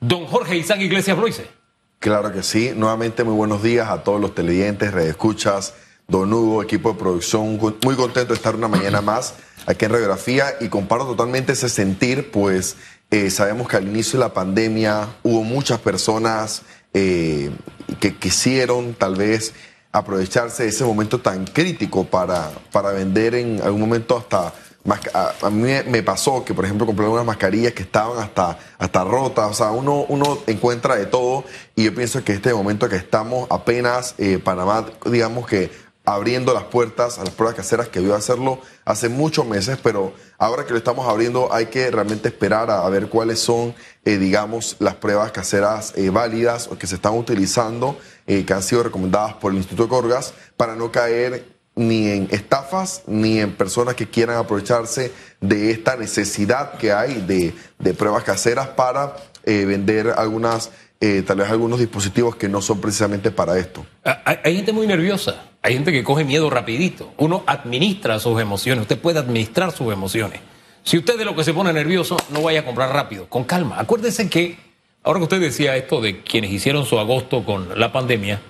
Don 0.00 0.26
Jorge 0.26 0.56
Isaac 0.56 0.80
Iglesias 0.80 1.16
Bloise. 1.16 1.46
Claro 1.98 2.32
que 2.32 2.42
sí. 2.42 2.72
Nuevamente, 2.76 3.24
muy 3.24 3.34
buenos 3.34 3.62
días 3.62 3.88
a 3.88 4.04
todos 4.04 4.20
los 4.20 4.34
televidentes, 4.34 4.92
redescuchas, 4.92 5.74
Don 6.06 6.32
Hugo, 6.32 6.62
equipo 6.62 6.92
de 6.92 6.98
producción. 6.98 7.58
Muy 7.84 7.96
contento 7.96 8.28
de 8.28 8.34
estar 8.34 8.54
una 8.54 8.68
mañana 8.68 9.00
más 9.00 9.34
aquí 9.66 9.84
en 9.84 9.92
Radiografía 9.92 10.54
y 10.60 10.68
comparto 10.68 11.06
totalmente 11.06 11.52
ese 11.52 11.68
sentir, 11.68 12.30
pues 12.30 12.76
eh, 13.10 13.30
sabemos 13.30 13.68
que 13.68 13.76
al 13.76 13.88
inicio 13.88 14.18
de 14.18 14.24
la 14.24 14.32
pandemia 14.32 15.08
hubo 15.22 15.42
muchas 15.42 15.80
personas 15.80 16.62
eh, 16.94 17.50
que 18.00 18.14
quisieron 18.16 18.94
tal 18.94 19.16
vez 19.16 19.52
aprovecharse 19.92 20.62
de 20.62 20.68
ese 20.68 20.84
momento 20.84 21.20
tan 21.20 21.46
crítico 21.46 22.04
para, 22.04 22.50
para 22.70 22.92
vender 22.92 23.34
en 23.34 23.60
algún 23.62 23.80
momento 23.80 24.16
hasta 24.16 24.54
a, 25.42 25.50
mí 25.50 25.70
me 25.86 26.02
pasó 26.02 26.44
que, 26.44 26.54
por 26.54 26.64
ejemplo, 26.64 26.86
compré 26.86 27.06
unas 27.06 27.24
mascarillas 27.24 27.72
que 27.72 27.82
estaban 27.82 28.18
hasta, 28.18 28.58
hasta 28.78 29.04
rotas. 29.04 29.50
O 29.50 29.54
sea, 29.54 29.70
uno, 29.70 30.06
uno 30.08 30.38
encuentra 30.46 30.96
de 30.96 31.06
todo 31.06 31.44
y 31.74 31.84
yo 31.84 31.94
pienso 31.94 32.22
que 32.24 32.32
este 32.32 32.52
momento 32.54 32.88
que 32.88 32.96
estamos 32.96 33.46
apenas, 33.50 34.14
eh, 34.18 34.38
Panamá, 34.38 34.86
digamos 35.04 35.46
que 35.46 35.70
abriendo 36.04 36.54
las 36.54 36.64
puertas 36.64 37.18
a 37.18 37.24
las 37.24 37.34
pruebas 37.34 37.54
caseras 37.54 37.88
que 37.88 38.00
vio 38.00 38.14
hacerlo 38.14 38.60
hace 38.86 39.10
muchos 39.10 39.44
meses, 39.46 39.78
pero 39.82 40.14
ahora 40.38 40.64
que 40.64 40.72
lo 40.72 40.78
estamos 40.78 41.06
abriendo 41.06 41.52
hay 41.52 41.66
que 41.66 41.90
realmente 41.90 42.28
esperar 42.28 42.70
a, 42.70 42.88
ver 42.88 43.10
cuáles 43.10 43.40
son, 43.40 43.74
eh, 44.06 44.16
digamos, 44.16 44.76
las 44.78 44.94
pruebas 44.94 45.32
caseras 45.32 45.92
eh, 45.96 46.08
válidas 46.08 46.68
o 46.68 46.78
que 46.78 46.86
se 46.86 46.94
están 46.94 47.12
utilizando, 47.12 47.98
que 48.26 48.52
han 48.52 48.62
sido 48.62 48.82
recomendadas 48.82 49.34
por 49.34 49.52
el 49.52 49.58
Instituto 49.58 49.88
Corgas, 49.88 50.32
para 50.56 50.76
no 50.76 50.90
caer 50.90 51.57
ni 51.78 52.08
en 52.08 52.28
estafas 52.32 53.04
ni 53.06 53.38
en 53.38 53.52
personas 53.54 53.94
que 53.94 54.08
quieran 54.08 54.36
aprovecharse 54.36 55.12
de 55.40 55.70
esta 55.70 55.96
necesidad 55.96 56.72
que 56.72 56.92
hay 56.92 57.22
de, 57.22 57.94
pruebas 57.94 58.24
caseras 58.24 58.66
para 58.68 59.14
eh, 59.44 59.64
vender 59.64 60.12
algunas, 60.16 60.72
eh, 61.00 61.22
tal 61.24 61.38
vez 61.38 61.48
algunos 61.48 61.78
dispositivos 61.78 62.34
que 62.34 62.48
no 62.48 62.60
son 62.60 62.80
precisamente 62.80 63.30
para 63.30 63.56
esto. 63.58 63.86
Ah, 64.04 64.20
hay, 64.42 64.56
gente 64.56 64.72
muy 64.72 64.88
nerviosa, 64.88 65.44
hay 65.62 65.74
gente 65.74 65.92
que 65.92 66.02
coge 66.02 66.24
miedo 66.24 66.50
rapidito. 66.50 67.12
Uno 67.16 67.44
administra 67.46 68.18
sus 68.18 68.40
emociones, 68.40 68.82
usted 68.82 68.98
puede 68.98 69.20
administrar 69.20 69.70
sus 69.70 69.92
emociones. 69.92 70.40
Si 70.82 70.98
usted 70.98 71.16
de 71.16 71.24
lo 71.24 71.36
que 71.36 71.44
se 71.44 71.54
pone 71.54 71.72
nervioso, 71.72 72.16
no 72.30 72.42
vaya 72.42 72.60
a 72.60 72.64
comprar 72.64 72.92
rápido, 72.92 73.28
con 73.28 73.44
calma. 73.44 73.78
Acuérdese 73.78 74.28
que, 74.28 74.58
ahora 75.04 75.20
que 75.20 75.24
usted 75.24 75.40
decía 75.40 75.76
esto 75.76 76.00
de 76.00 76.22
quienes 76.22 76.50
hicieron 76.50 76.84
su 76.84 76.98
agosto 76.98 77.44
con 77.44 77.78
la 77.78 77.92
pandemia, 77.92 78.40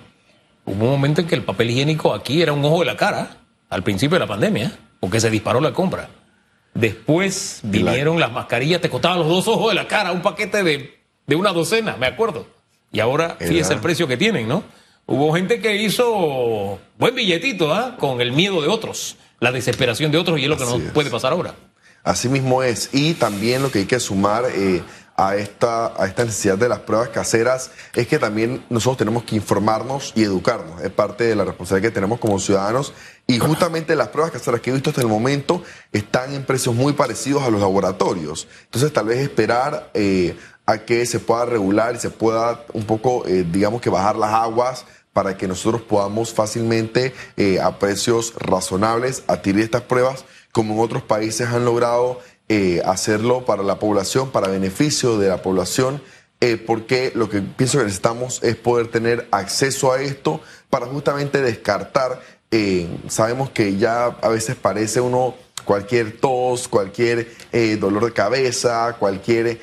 Hubo 0.69 0.85
un 0.85 0.91
momento 0.91 1.21
en 1.21 1.27
que 1.27 1.33
el 1.33 1.41
papel 1.41 1.71
higiénico 1.71 2.13
aquí 2.13 2.43
era 2.43 2.53
un 2.53 2.63
ojo 2.63 2.81
de 2.81 2.85
la 2.85 2.95
cara, 2.95 3.37
al 3.71 3.81
principio 3.81 4.15
de 4.15 4.19
la 4.19 4.27
pandemia, 4.27 4.71
porque 4.99 5.19
se 5.19 5.31
disparó 5.31 5.59
la 5.61 5.73
compra. 5.73 6.09
Después 6.75 7.61
vinieron 7.63 8.19
las 8.19 8.31
mascarillas, 8.31 8.79
te 8.79 8.87
costaban 8.87 9.17
los 9.17 9.27
dos 9.27 9.47
ojos 9.47 9.69
de 9.69 9.75
la 9.75 9.87
cara, 9.87 10.11
un 10.11 10.21
paquete 10.21 10.63
de, 10.63 11.35
una 11.35 11.53
docena, 11.53 11.97
me 11.97 12.05
acuerdo. 12.05 12.45
Y 12.91 12.99
ahora 12.99 13.35
fíjese 13.39 13.73
el 13.73 13.79
precio 13.79 14.07
que 14.07 14.15
tienen, 14.15 14.47
¿no? 14.47 14.63
Hubo 15.07 15.33
gente 15.33 15.59
que 15.59 15.75
hizo 15.75 16.79
buen 16.99 17.15
billetito, 17.15 17.73
¿ah? 17.73 17.95
Con 17.97 18.21
el 18.21 18.31
miedo 18.31 18.61
de 18.61 18.67
otros, 18.67 19.17
la 19.39 19.51
desesperación 19.51 20.11
de 20.11 20.19
otros, 20.19 20.39
y 20.39 20.43
es 20.43 20.49
lo 20.49 20.57
que 20.57 20.65
nos 20.65 20.79
puede 20.93 21.09
pasar 21.09 21.33
ahora. 21.33 21.55
Así 22.03 22.29
mismo 22.29 22.61
es. 22.61 22.89
Y 22.93 23.15
también 23.15 23.63
lo 23.63 23.71
que 23.71 23.79
hay 23.79 23.85
que 23.85 23.99
sumar 23.99 24.43
eh, 24.53 24.83
a 25.19 25.35
esta, 25.35 26.01
a 26.01 26.07
esta 26.07 26.23
necesidad 26.23 26.57
de 26.57 26.69
las 26.69 26.79
pruebas 26.79 27.09
caseras 27.09 27.71
es 27.93 28.07
que 28.07 28.17
también 28.17 28.63
nosotros 28.69 28.99
tenemos 28.99 29.23
que 29.23 29.35
informarnos 29.35 30.13
y 30.15 30.23
educarnos. 30.23 30.81
Es 30.81 30.91
parte 30.91 31.25
de 31.25 31.35
la 31.35 31.43
responsabilidad 31.43 31.89
que 31.89 31.95
tenemos 31.95 32.19
como 32.19 32.39
ciudadanos. 32.39 32.93
Y 33.27 33.37
justamente 33.37 33.97
las 33.97 34.07
pruebas 34.07 34.31
caseras 34.31 34.61
que 34.61 34.69
he 34.69 34.73
visto 34.73 34.91
hasta 34.91 35.01
el 35.01 35.09
momento 35.09 35.61
están 35.91 36.33
en 36.33 36.45
precios 36.45 36.73
muy 36.73 36.93
parecidos 36.93 37.43
a 37.43 37.49
los 37.49 37.59
laboratorios. 37.59 38.47
Entonces, 38.63 38.93
tal 38.93 39.07
vez 39.07 39.17
esperar 39.17 39.91
eh, 39.93 40.37
a 40.65 40.77
que 40.77 41.05
se 41.05 41.19
pueda 41.19 41.43
regular 41.43 41.95
y 41.95 41.99
se 41.99 42.11
pueda 42.11 42.63
un 42.71 42.85
poco, 42.85 43.27
eh, 43.27 43.45
digamos 43.51 43.81
que 43.81 43.89
bajar 43.89 44.15
las 44.15 44.33
aguas 44.33 44.85
para 45.11 45.35
que 45.35 45.49
nosotros 45.49 45.81
podamos 45.81 46.33
fácilmente, 46.33 47.13
eh, 47.35 47.59
a 47.59 47.77
precios 47.77 48.35
razonables, 48.37 49.23
adquirir 49.27 49.65
estas 49.65 49.81
pruebas, 49.81 50.23
como 50.53 50.75
en 50.75 50.79
otros 50.79 51.03
países 51.03 51.49
han 51.49 51.65
logrado 51.65 52.21
eh, 52.51 52.81
hacerlo 52.83 53.45
para 53.45 53.61
la 53.61 53.77
población, 53.77 54.31
para 54.31 54.47
beneficio 54.47 55.19
de 55.19 55.29
la 55.29 55.43
población, 55.43 56.01
eh, 56.41 56.57
porque 56.57 57.11
lo 57.13 57.29
que 57.29 57.41
pienso 57.41 57.77
que 57.77 57.83
necesitamos 57.83 58.41
es 58.41 58.55
poder 58.55 58.87
tener 58.87 59.27
acceso 59.29 59.91
a 59.91 60.01
esto 60.01 60.41
para 60.71 60.87
justamente 60.87 61.43
descartar. 61.43 62.21
Eh, 62.49 62.87
sabemos 63.07 63.51
que 63.51 63.77
ya 63.77 64.05
a 64.05 64.29
veces 64.29 64.55
parece 64.55 64.99
uno 64.99 65.35
cualquier 65.63 66.17
tos, 66.17 66.67
cualquier 66.67 67.27
dolor 67.79 68.05
de 68.05 68.13
cabeza, 68.13 68.95
cualquier 68.97 69.59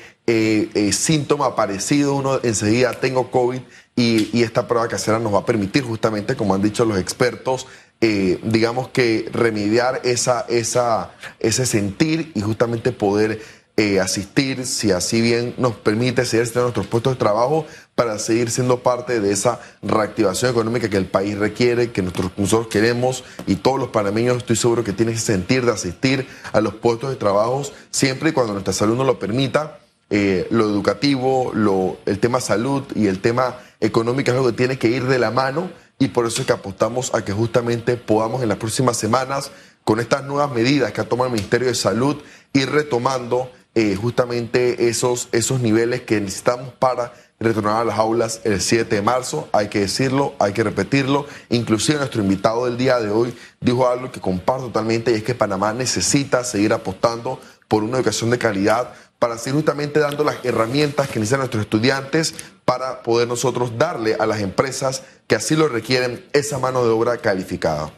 síntoma 0.93 1.57
parecido, 1.57 2.15
uno 2.15 2.39
enseguida 2.41 2.93
tengo 2.93 3.29
COVID 3.31 3.59
y, 3.97 4.29
y, 4.31 4.43
esta 4.43 4.67
prueba 4.67 4.87
casera 4.87 5.19
nos 5.19 5.33
va 5.33 5.39
a 5.39 5.45
permitir 5.45 5.83
justamente, 5.83 6.37
como 6.37 6.53
han 6.53 6.61
dicho 6.61 6.85
los 6.85 6.97
expertos, 6.97 7.67
eh, 7.99 8.39
digamos 8.43 8.89
que 8.89 9.29
remediar 9.31 10.01
esa, 10.03 10.45
esa, 10.49 11.11
ese 11.39 11.65
sentir 11.65 12.31
y 12.35 12.41
justamente 12.41 12.91
poder 12.91 13.41
eh, 13.79 13.99
asistir, 13.99 14.65
si 14.65 14.91
así 14.91 15.21
bien 15.21 15.53
nos 15.59 15.75
permite 15.75 16.25
seguir 16.25 16.51
en 16.55 16.61
nuestros 16.61 16.87
puestos 16.87 17.13
de 17.13 17.19
trabajo 17.19 17.67
para 17.93 18.17
seguir 18.17 18.49
siendo 18.49 18.81
parte 18.81 19.19
de 19.19 19.31
esa 19.31 19.59
reactivación 19.83 20.49
económica 20.49 20.89
que 20.89 20.97
el 20.97 21.05
país 21.05 21.37
requiere, 21.37 21.91
que 21.91 22.01
nosotros, 22.01 22.67
queremos 22.69 23.23
y 23.45 23.57
todos 23.57 23.79
los 23.79 23.89
panameños 23.89 24.37
estoy 24.37 24.55
seguro 24.55 24.83
que 24.83 24.93
tienen 24.93 25.13
que 25.13 25.21
sentir 25.21 25.63
de 25.63 25.73
asistir 25.73 26.27
a 26.53 26.61
los 26.61 26.73
puestos 26.73 27.11
de 27.11 27.17
trabajo 27.17 27.61
siempre 27.91 28.31
y 28.31 28.33
cuando 28.33 28.53
nuestra 28.53 28.73
salud 28.73 28.97
nos 28.97 29.05
lo 29.05 29.19
permita. 29.19 29.77
Eh, 30.09 30.47
lo 30.49 30.63
educativo, 30.63 31.51
lo, 31.53 31.97
el 32.05 32.17
tema 32.17 32.39
salud 32.39 32.83
y 32.95 33.07
el 33.07 33.19
tema 33.19 33.59
económico 33.79 34.31
es 34.31 34.37
algo 34.37 34.47
que 34.47 34.57
tiene 34.57 34.79
que 34.79 34.87
ir 34.87 35.05
de 35.05 35.19
la 35.19 35.29
mano 35.29 35.69
y 35.99 36.09
por 36.09 36.25
eso 36.25 36.41
es 36.41 36.47
que 36.47 36.53
apostamos 36.53 37.13
a 37.13 37.23
que 37.25 37.33
justamente 37.33 37.97
podamos 37.97 38.43
en 38.43 38.49
las 38.49 38.57
próximas 38.57 38.97
semanas, 38.97 39.51
con 39.83 39.99
estas 39.99 40.23
nuevas 40.25 40.51
medidas 40.51 40.91
que 40.91 41.01
ha 41.01 41.09
tomado 41.09 41.27
el 41.27 41.33
Ministerio 41.33 41.67
de 41.67 41.75
Salud, 41.75 42.17
ir 42.53 42.69
retomando 42.69 43.49
eh, 43.73 43.95
justamente 43.95 44.89
esos, 44.89 45.29
esos 45.31 45.61
niveles 45.61 46.01
que 46.01 46.19
necesitamos 46.19 46.73
para 46.73 47.13
retornar 47.39 47.81
a 47.81 47.85
las 47.85 47.97
aulas 47.97 48.41
el 48.43 48.59
7 48.59 48.95
de 48.95 49.01
marzo. 49.01 49.47
Hay 49.51 49.69
que 49.69 49.79
decirlo, 49.81 50.33
hay 50.39 50.53
que 50.53 50.63
repetirlo. 50.63 51.25
Inclusive 51.49 51.99
nuestro 51.99 52.21
invitado 52.21 52.65
del 52.65 52.77
día 52.77 52.99
de 52.99 53.09
hoy 53.09 53.35
dijo 53.61 53.87
algo 53.87 54.11
que 54.11 54.19
comparto 54.19 54.67
totalmente 54.67 55.11
y 55.11 55.15
es 55.15 55.23
que 55.23 55.35
Panamá 55.35 55.73
necesita 55.73 56.43
seguir 56.43 56.73
apostando 56.73 57.39
por 57.67 57.83
una 57.83 57.97
educación 57.97 58.29
de 58.29 58.37
calidad 58.37 58.93
para 59.19 59.37
seguir 59.37 59.55
justamente 59.55 59.99
dando 59.99 60.23
las 60.23 60.43
herramientas 60.43 61.07
que 61.07 61.19
necesitan 61.19 61.39
nuestros 61.39 61.63
estudiantes 61.63 62.35
para 62.67 63.01
poder 63.01 63.29
nosotros 63.29 63.77
darle 63.77 64.17
a 64.19 64.25
las 64.25 64.41
empresas 64.41 65.05
que 65.25 65.35
así 65.35 65.55
lo 65.55 65.69
requieren 65.69 66.25
esa 66.33 66.59
mano 66.59 66.83
de 66.83 66.89
obra 66.89 67.19
calificada. 67.19 67.93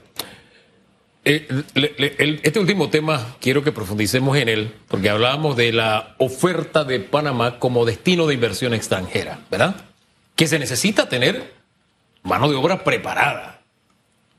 Eh, 1.26 1.48
este 2.44 2.60
último 2.60 2.92
tema 2.92 3.36
quiero 3.42 3.64
que 3.64 3.72
profundicemos 3.72 4.38
en 4.38 4.48
él, 4.48 4.76
porque 4.88 5.10
hablábamos 5.10 5.58
de 5.58 5.72
la 5.72 6.14
oferta 6.20 6.84
de 6.84 7.00
Panamá 7.00 7.58
como 7.58 7.84
destino 7.84 8.28
de 8.28 8.36
inversión 8.36 8.76
extranjera, 8.76 9.40
¿verdad? 9.50 9.76
Que 10.36 10.46
se 10.46 10.60
necesita 10.60 11.10
tener 11.10 11.52
mano 12.22 12.48
de 12.48 12.56
obra 12.56 12.84
preparada, 12.84 13.62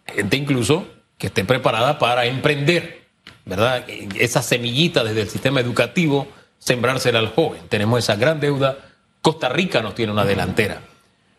gente 0.07 0.37
incluso 0.37 0.87
que 1.19 1.27
esté 1.27 1.45
preparada 1.45 1.99
para 1.99 2.27
emprender, 2.27 3.03
¿verdad? 3.47 3.85
Esa 3.89 4.43
semillita 4.43 5.03
desde 5.03 5.23
el 5.23 5.29
sistema 5.29 5.59
educativo 5.59 6.29
sembrársela 6.61 7.19
al 7.19 7.35
joven. 7.35 7.63
Tenemos 7.69 7.99
esa 7.99 8.15
gran 8.15 8.39
deuda. 8.39 8.79
Costa 9.23 9.49
Rica 9.49 9.83
nos 9.83 9.95
tiene 9.95 10.13
una 10.13 10.25
delantera. 10.25 10.81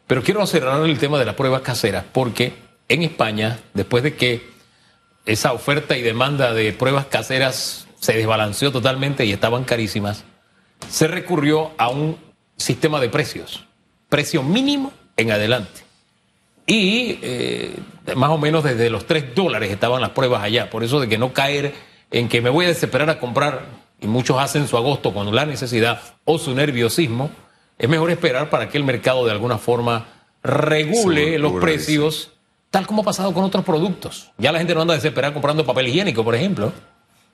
Pero 0.08 0.24
quiero 0.24 0.46
cerrar 0.46 0.84
el 0.84 1.00
tema 1.00 1.20
de 1.20 1.26
las 1.26 1.36
pruebas 1.36 1.62
caseras, 1.62 2.04
porque 2.12 2.54
en 2.90 3.04
España, 3.04 3.60
después 3.74 4.04
de 4.04 4.16
que 4.16 4.50
esa 5.26 5.54
oferta 5.54 5.98
y 5.98 6.02
demanda 6.02 6.54
de 6.54 6.74
pruebas 6.74 7.06
caseras 7.06 7.88
se 8.00 8.14
desbalanceó 8.14 8.72
totalmente 8.72 9.26
y 9.26 9.32
estaban 9.32 9.64
carísimas, 9.64 10.26
se 10.90 11.08
recurrió 11.08 11.72
a 11.78 11.90
un 11.90 12.18
sistema 12.58 13.00
de 13.00 13.10
precios, 13.10 13.66
precio 14.10 14.44
mínimo 14.44 14.92
en 15.16 15.32
adelante. 15.32 15.82
Y 16.66 17.20
eh, 17.22 17.76
más 18.16 18.30
o 18.32 18.38
menos 18.38 18.64
desde 18.64 18.90
los 18.90 19.06
3 19.06 19.36
dólares 19.36 19.72
estaban 19.72 20.02
las 20.02 20.12
pruebas 20.12 20.44
allá, 20.44 20.70
por 20.70 20.84
eso 20.84 21.00
de 21.00 21.08
que 21.08 21.18
no 21.18 21.34
caer 21.34 21.74
en 22.12 22.28
que 22.28 22.42
me 22.42 22.50
voy 22.50 22.66
a 22.66 22.70
desesperar 22.70 23.10
a 23.10 23.20
comprar 23.20 23.66
y 24.00 24.08
muchos 24.08 24.38
hacen 24.40 24.68
su 24.68 24.78
agosto 24.78 25.14
con 25.14 25.34
la 25.34 25.46
necesidad 25.46 26.02
o 26.26 26.38
su 26.38 26.54
nerviosismo, 26.54 27.32
es 27.82 27.90
mejor 27.90 28.12
esperar 28.12 28.52
para 28.52 28.70
que 28.70 28.78
el 28.78 28.84
mercado 28.84 29.26
de 29.26 29.32
alguna 29.32 29.58
forma 29.58 30.06
regule 30.44 31.40
los 31.40 31.54
precios, 31.54 32.30
tal 32.70 32.86
como 32.86 33.02
ha 33.02 33.06
pasado 33.06 33.34
con 33.34 33.44
otros 33.44 33.66
productos. 33.66 34.30
Ya 34.38 34.52
la 34.52 34.60
gente 34.60 34.76
no 34.76 34.84
anda 34.84 34.94
desesperada 34.94 35.34
comprando 35.34 35.66
papel 35.66 35.88
higiénico, 35.88 36.24
por 36.24 36.36
ejemplo, 36.36 36.74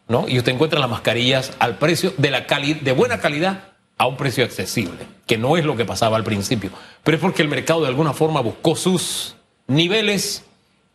¿no? 0.08 0.24
Y 0.26 0.38
usted 0.38 0.54
encuentra 0.54 0.80
las 0.80 0.90
mascarillas 0.90 1.52
al 1.60 1.78
precio 1.78 2.14
de, 2.18 2.32
la 2.32 2.46
de 2.48 2.92
buena 2.94 3.20
calidad 3.20 3.74
a 3.98 4.08
un 4.08 4.16
precio 4.16 4.46
accesible, 4.46 5.06
que 5.26 5.38
no 5.38 5.58
es 5.58 5.66
lo 5.66 5.76
que 5.76 5.84
pasaba 5.84 6.16
al 6.16 6.24
principio, 6.24 6.72
pero 7.04 7.18
es 7.18 7.22
porque 7.22 7.42
el 7.42 7.50
mercado 7.50 7.82
de 7.82 7.88
alguna 7.90 8.14
forma 8.14 8.40
buscó 8.40 8.78
sus 8.78 9.36
niveles 9.68 10.46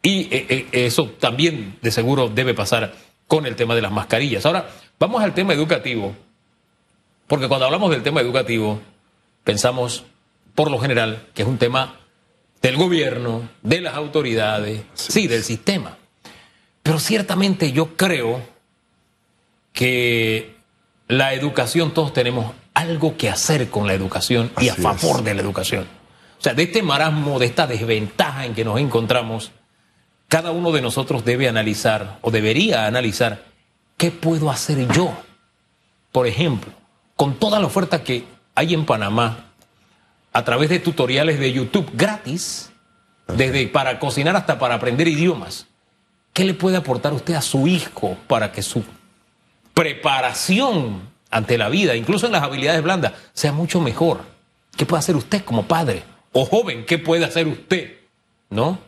y 0.02 0.34
eh, 0.34 0.46
eh, 0.48 0.66
eso 0.72 1.10
también 1.20 1.76
de 1.82 1.90
seguro 1.90 2.30
debe 2.30 2.54
pasar 2.54 2.94
con 3.28 3.44
el 3.44 3.54
tema 3.54 3.74
de 3.74 3.82
las 3.82 3.92
mascarillas. 3.92 4.46
Ahora, 4.46 4.70
vamos 4.98 5.22
al 5.22 5.34
tema 5.34 5.52
educativo, 5.52 6.16
porque 7.26 7.48
cuando 7.48 7.66
hablamos 7.66 7.90
del 7.90 8.02
tema 8.02 8.22
educativo, 8.22 8.80
pensamos, 9.44 10.04
por 10.54 10.70
lo 10.70 10.78
general, 10.78 11.26
que 11.34 11.42
es 11.42 11.48
un 11.48 11.58
tema 11.58 11.96
del 12.60 12.76
gobierno, 12.76 13.48
de 13.62 13.80
las 13.80 13.94
autoridades, 13.94 14.82
sí, 14.94 15.26
del 15.26 15.42
sistema. 15.42 15.98
Pero 16.82 16.98
ciertamente 16.98 17.72
yo 17.72 17.96
creo 17.96 18.40
que 19.72 20.56
la 21.08 21.34
educación, 21.34 21.92
todos 21.92 22.12
tenemos 22.12 22.52
algo 22.74 23.16
que 23.16 23.28
hacer 23.28 23.68
con 23.68 23.86
la 23.86 23.94
educación 23.94 24.50
y 24.60 24.68
a 24.68 24.74
favor 24.74 25.22
de 25.22 25.34
la 25.34 25.42
educación. 25.42 25.86
O 26.38 26.42
sea, 26.42 26.54
de 26.54 26.64
este 26.64 26.82
marasmo, 26.82 27.38
de 27.38 27.46
esta 27.46 27.66
desventaja 27.66 28.46
en 28.46 28.54
que 28.54 28.64
nos 28.64 28.80
encontramos, 28.80 29.52
cada 30.28 30.50
uno 30.50 30.72
de 30.72 30.80
nosotros 30.80 31.24
debe 31.24 31.48
analizar 31.48 32.18
o 32.22 32.30
debería 32.30 32.86
analizar 32.86 33.44
qué 33.96 34.10
puedo 34.10 34.50
hacer 34.50 34.88
yo. 34.92 35.12
Por 36.10 36.26
ejemplo, 36.26 36.72
con 37.16 37.34
toda 37.34 37.60
la 37.60 37.66
oferta 37.66 38.02
que 38.02 38.24
hay 38.54 38.74
en 38.74 38.84
Panamá, 38.84 39.46
a 40.32 40.44
través 40.44 40.70
de 40.70 40.78
tutoriales 40.78 41.38
de 41.38 41.52
YouTube 41.52 41.90
gratis, 41.94 42.70
desde 43.28 43.66
para 43.68 43.98
cocinar 43.98 44.36
hasta 44.36 44.58
para 44.58 44.74
aprender 44.74 45.08
idiomas, 45.08 45.66
¿qué 46.32 46.44
le 46.44 46.54
puede 46.54 46.76
aportar 46.76 47.12
usted 47.12 47.34
a 47.34 47.42
su 47.42 47.66
hijo 47.66 48.16
para 48.26 48.52
que 48.52 48.62
su 48.62 48.84
preparación 49.74 51.12
ante 51.32 51.58
la 51.58 51.68
vida, 51.68 51.96
incluso 51.96 52.26
en 52.26 52.32
las 52.32 52.42
habilidades 52.42 52.82
blandas, 52.82 53.14
sea 53.32 53.52
mucho 53.52 53.80
mejor. 53.80 54.20
¿Qué 54.76 54.86
puede 54.86 55.00
hacer 55.00 55.16
usted 55.16 55.42
como 55.44 55.66
padre 55.66 56.04
o 56.32 56.44
joven? 56.44 56.84
¿Qué 56.84 56.98
puede 56.98 57.24
hacer 57.24 57.48
usted? 57.48 57.94
¿No? 58.50 58.78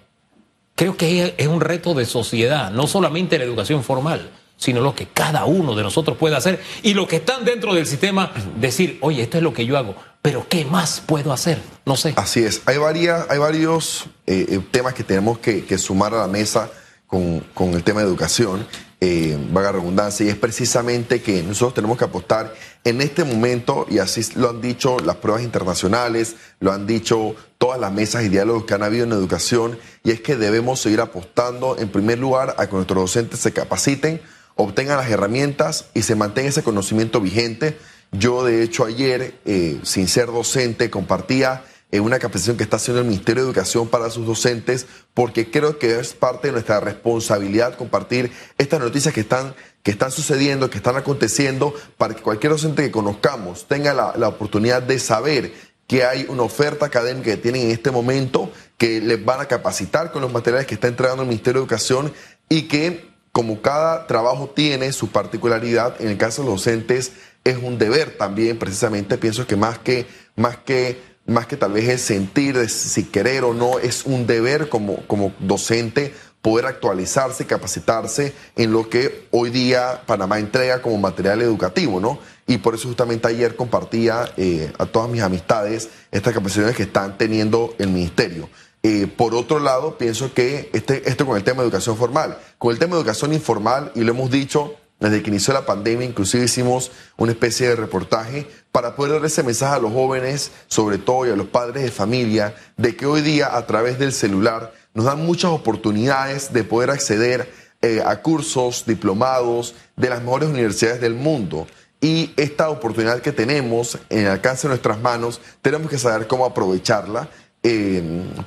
Creo 0.75 0.97
que 0.97 1.35
es 1.37 1.47
un 1.47 1.61
reto 1.61 1.95
de 1.95 2.05
sociedad, 2.05 2.71
no 2.71 2.87
solamente 2.87 3.39
la 3.39 3.45
educación 3.45 3.83
formal, 3.83 4.31
sino 4.57 4.81
lo 4.81 4.95
que 4.95 5.09
cada 5.09 5.45
uno 5.45 5.75
de 5.75 5.83
nosotros 5.83 6.17
puede 6.17 6.37
hacer 6.37 6.61
y 6.83 6.95
los 6.95 7.07
que 7.07 7.17
están 7.17 7.45
dentro 7.45 7.75
del 7.75 7.87
sistema 7.87 8.33
decir, 8.57 8.99
oye, 9.01 9.23
esto 9.23 9.39
es 9.39 9.43
lo 9.43 9.53
que 9.53 9.67
yo 9.67 9.77
hago, 9.77 9.95
pero 10.23 10.47
¿qué 10.49 10.65
más 10.65 11.03
puedo 11.05 11.33
hacer? 11.33 11.61
No 11.85 11.97
sé. 11.97 12.15
Así 12.17 12.41
es, 12.41 12.63
hay, 12.67 12.79
varias, 12.79 13.27
hay 13.29 13.39
varios 13.39 14.07
eh, 14.27 14.47
eh, 14.49 14.61
temas 14.71 14.95
que 14.95 15.05
tenemos 15.05 15.39
que, 15.39 15.65
que, 15.65 15.79
sumar 15.79 16.15
a 16.15 16.19
la 16.19 16.29
mesa 16.29 16.71
con, 17.07 17.41
con 17.55 17.75
el 17.75 17.83
tema 17.83 18.01
de 18.01 18.07
educación 18.07 18.67
eh, 19.07 19.37
vaga 19.51 19.73
redundancia, 19.73 20.25
y 20.25 20.31
es 20.31 20.37
precisamente 20.37 21.21
que 21.21 21.43
nosotros 21.43 21.75
tenemos 21.75 21.99
que 21.99 22.07
apostar 22.07 22.55
en 22.85 23.03
este 23.03 23.23
momento, 23.23 23.87
y 23.91 23.99
así 23.99 24.23
lo 24.35 24.49
han 24.49 24.63
dicho 24.63 24.97
las 24.99 25.17
pruebas 25.17 25.43
internacionales, 25.43 26.37
lo 26.61 26.73
han 26.73 26.87
dicho 26.87 27.37
todas 27.59 27.79
las 27.79 27.93
mesas 27.93 28.25
y 28.25 28.31
diálogos 28.31 28.65
que 28.65 28.73
han 28.73 28.83
habido 28.83 29.05
en 29.05 29.13
educación, 29.13 29.79
y 30.05 30.11
es 30.11 30.23
que 30.23 30.37
debemos 30.37 30.81
seguir 30.81 31.03
apostando 31.03 31.77
en 31.79 31.91
primer 31.91 32.19
lugar 32.19 32.55
a 32.57 32.67
que 32.67 32.77
nuestros 32.77 32.99
docentes 32.99 33.41
se 33.41 33.53
capaciten, 33.53 34.23
obtengan 34.57 34.97
las 34.97 35.11
herramientas 35.11 35.87
y 35.95 36.03
se 36.03 36.15
mantenga 36.15 36.49
ese 36.49 36.63
conocimiento 36.63 37.21
vigente. 37.21 37.79
Yo, 38.13 38.45
de 38.45 38.63
hecho, 38.63 38.85
ayer, 38.85 39.35
eh, 39.45 39.81
sin 39.83 40.09
ser 40.09 40.27
docente, 40.27 40.91
compartía 40.91 41.65
una 42.01 42.19
capacitación 42.19 42.57
que 42.57 42.65
está 42.65 42.77
haciendo 42.77 43.01
el 43.01 43.07
Ministerio 43.07 43.43
de 43.43 43.51
Educación 43.51 43.89
para 43.89 44.11
sus 44.11 44.27
docentes, 44.27 44.87
porque 45.13 45.51
creo 45.51 45.79
que 45.79 45.99
es 45.99 46.15
parte 46.15 46.49
de 46.49 46.53
nuestra 46.53 46.81
responsabilidad 46.81 47.77
compartir 47.77 48.33
estas 48.59 48.81
noticias 48.81 49.15
que 49.15 49.21
están, 49.21 49.55
que 49.83 49.91
están 49.91 50.11
sucediendo, 50.11 50.71
que 50.71 50.79
están 50.79 50.97
aconteciendo, 50.97 51.75
para 51.97 52.15
que 52.15 52.23
cualquier 52.23 52.53
docente 52.53 52.83
que 52.83 52.91
conozcamos 52.91 53.67
tenga 53.69 53.95
la, 53.95 54.15
la 54.17 54.29
oportunidad 54.29 54.83
de 54.83 54.99
saber 54.99 55.53
que 55.87 56.05
hay 56.05 56.27
una 56.29 56.43
oferta 56.43 56.87
académica 56.87 57.31
que 57.31 57.37
tienen 57.37 57.63
en 57.63 57.71
este 57.71 57.91
momento, 57.91 58.51
que 58.79 59.01
les 59.01 59.23
van 59.25 59.41
a 59.41 59.47
capacitar 59.47 60.11
con 60.11 60.23
los 60.23 60.33
materiales 60.33 60.67
que 60.67 60.75
está 60.75 60.89
entregando 60.89 61.23
el 61.23 61.29
Ministerio 61.29 61.61
de 61.61 61.65
Educación 61.65 62.13
y 62.49 62.63
que 62.63 63.14
como 63.35 63.63
cada 63.63 64.07
trabajo 64.07 64.49
tiene 64.55 64.93
su 64.93 65.09
particularidad, 65.09 66.01
en 66.01 66.09
el 66.09 66.17
caso 66.17 66.43
de 66.43 66.51
los 66.51 66.61
docentes 66.61 67.15
es 67.43 67.59
un 67.59 67.79
deber 67.79 68.17
también, 68.17 68.61
precisamente 68.61 69.19
pienso 69.19 69.45
que 69.45 69.57
más 69.57 69.77
que, 69.81 70.07
más 70.37 70.57
que 70.59 71.03
más 71.27 71.49
que 71.49 71.57
tal 71.57 71.73
vez 71.73 71.89
es 71.89 72.03
sentir 72.03 72.69
si 72.69 73.05
querer 73.05 73.43
o 73.43 73.53
no, 73.53 73.81
es 73.81 74.05
un 74.05 74.29
deber 74.29 74.69
como, 74.69 75.05
como 75.09 75.33
docente 75.41 76.15
poder 76.43 76.67
actualizarse, 76.67 77.45
capacitarse 77.45 78.35
en 78.55 78.71
lo 78.71 78.89
que 78.89 79.27
hoy 79.33 79.51
día 79.51 80.03
Panamá 80.07 80.39
entrega 80.39 80.81
como 80.81 80.99
material 80.99 81.43
educativo, 81.43 81.99
¿no? 81.99 82.21
Y 82.47 82.59
por 82.59 82.77
eso 82.77 82.87
justamente 82.87 83.27
ayer 83.27 83.57
compartía 83.57 84.31
eh, 84.37 84.71
a 84.79 84.87
todas 84.87 85.11
mis 85.11 85.23
amistades 85.23 85.89
estas 86.13 86.35
capacitaciones 86.35 86.77
que 86.77 86.85
están 86.85 87.19
teniendo 87.19 87.75
el 87.79 87.89
ministerio. 87.89 88.49
Eh, 88.87 89.07
por 89.07 89.35
otro 89.35 89.61
lado, 89.61 89.97
pienso 89.97 90.35
que 90.35 90.69
este, 90.75 91.09
esto 91.09 91.25
con 91.25 91.39
el 91.39 91.43
tema 91.43 91.63
de 91.63 91.69
educación 91.69 91.97
formal, 91.97 92.37
con 92.59 92.71
el 92.71 92.79
tema 92.79 92.97
de 92.97 93.01
educación 93.01 93.33
informal, 93.33 93.91
y 93.95 94.03
lo 94.03 94.13
hemos 94.13 94.31
dicho, 94.31 94.75
desde 95.01 95.23
que 95.23 95.31
inició 95.31 95.55
la 95.55 95.65
pandemia, 95.65 96.07
inclusive 96.07 96.45
hicimos 96.45 96.91
una 97.17 97.33
especie 97.33 97.67
de 97.67 97.77
reportaje 97.77 98.47
para 98.73 98.95
poder 98.95 99.13
dar 99.13 99.25
ese 99.25 99.43
mensaje 99.43 99.77
a 99.77 99.79
los 99.79 99.91
jóvenes, 99.91 100.51
sobre 100.67 100.99
todo 100.99 101.27
y 101.27 101.31
a 101.31 101.37
los 101.37 101.47
padres 101.47 101.83
de 101.83 101.91
familia, 101.91 102.55
de 102.77 102.95
que 102.95 103.07
hoy 103.07 103.23
día 103.23 103.57
a 103.57 103.67
través 103.67 103.99
del 103.99 104.13
celular 104.13 104.75
nos 104.93 105.07
dan 105.07 105.25
muchas 105.25 105.53
oportunidades 105.53 106.53
de 106.53 106.63
poder 106.63 106.91
acceder 106.91 107.51
eh, 107.81 108.03
a 108.05 108.21
cursos, 108.21 108.85
diplomados 108.87 109.75
de 109.97 110.11
las 110.11 110.21
mejores 110.21 110.51
universidades 110.51 111.01
del 111.01 111.15
mundo. 111.15 111.67
Y 112.03 112.35
esta 112.37 112.69
oportunidad 112.69 113.23
que 113.23 113.33
tenemos 113.33 113.99
en 114.11 114.27
el 114.27 114.29
alcance 114.29 114.69
de 114.69 114.73
nuestras 114.73 115.01
manos, 115.01 115.41
tenemos 115.63 115.89
que 115.89 115.97
saber 115.97 116.27
cómo 116.27 116.45
aprovecharla 116.45 117.31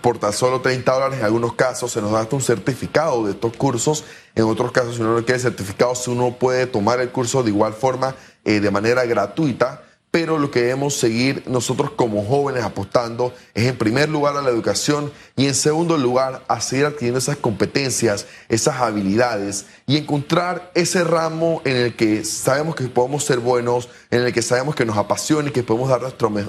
por 0.02 0.20
tan 0.20 0.32
solo 0.32 0.62
30 0.62 0.94
dólares 0.94 1.20
en 1.20 1.26
algunos 1.26 1.54
casos 1.54 1.92
se 1.92 2.02
nos 2.02 2.12
da 2.12 2.20
hasta 2.20 2.36
un 2.36 2.42
certificado 2.42 3.26
de 3.26 3.32
estos 3.32 3.56
cursos. 3.58 4.04
En 4.36 4.44
otros 4.44 4.72
casos, 4.72 4.96
si 4.96 5.02
uno 5.02 5.16
no 5.16 5.26
quiere 5.26 5.40
certificado, 5.40 5.94
uno 6.08 6.36
puede 6.38 6.68
tomar 6.68 7.02
el 7.02 7.10
curso 7.10 7.42
de 7.42 7.50
igual 7.50 7.74
forma 7.74 8.16
eh, 8.46 8.60
de 8.60 8.70
manera 8.70 9.06
gratuita 9.06 9.77
pero 10.10 10.40
lo 10.40 10.50
que 10.52 10.62
debemos 10.62 10.96
seguir 10.96 11.44
nosotros 11.48 11.92
como 11.92 12.24
jóvenes 12.24 12.64
apostando 12.64 13.34
es 13.54 13.66
en 13.66 13.78
primer 13.78 14.08
lugar 14.08 14.38
a 14.38 14.42
la 14.42 14.50
educación 14.50 15.12
y 15.36 15.48
en 15.48 15.54
segundo 15.54 15.98
lugar 15.98 16.46
a 16.48 16.62
seguir 16.62 16.86
adquiriendo 16.86 17.20
esas 17.20 17.38
competencias, 17.38 18.26
esas 18.48 18.78
habilidades 18.78 19.66
y 19.86 19.98
encontrar 19.98 20.72
ese 20.76 21.04
ramo 21.04 21.62
en 21.66 21.76
el 21.76 21.96
que 21.96 22.24
sabemos 22.24 22.76
que 22.76 22.86
podemos 22.86 23.26
ser 23.26 23.40
buenos, 23.40 23.90
en 24.10 24.22
el 24.22 24.32
que 24.32 24.42
sabemos 24.42 24.76
que 24.76 24.86
nos 24.86 24.98
apasiona 24.98 25.50
y 25.50 25.52
que 25.52 25.64
podemos 25.64 25.90
dar 25.90 26.02